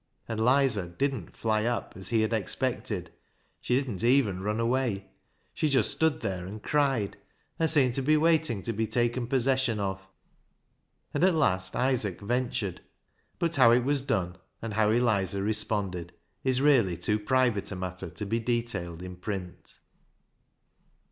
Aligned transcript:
And 0.27 0.39
"Lizer" 0.39 0.87
didn't 0.87 1.35
"fly 1.37 1.63
up," 1.65 1.93
as 1.95 2.09
he 2.09 2.21
had 2.21 2.33
expected; 2.33 3.11
she 3.59 3.75
didn't 3.75 4.03
even 4.03 4.41
run 4.41 4.59
away. 4.59 5.11
She 5.53 5.69
just 5.69 5.91
stood 5.91 6.21
there 6.21 6.47
and 6.47 6.63
cried, 6.63 7.17
and 7.59 7.69
seemed 7.69 7.93
to 7.93 8.01
be 8.01 8.17
waiting 8.17 8.63
to 8.63 8.73
be 8.73 8.87
taken 8.87 9.27
possession 9.27 9.79
of. 9.79 10.01
And 11.13 11.23
at 11.23 11.35
last 11.35 11.75
Isaac 11.75 12.19
ventured; 12.19 12.81
but 13.37 13.57
how 13.57 13.69
it 13.69 13.83
was 13.83 14.01
done, 14.01 14.37
and 14.59 14.73
how 14.73 14.89
Eliza 14.89 15.43
responded 15.43 16.13
is 16.43 16.61
really 16.61 16.97
too 16.97 17.19
private 17.19 17.71
a 17.71 17.75
matter 17.75 18.09
to 18.09 18.25
be 18.25 18.39
detailed 18.39 19.03
in 19.03 19.17
print. 19.17 19.77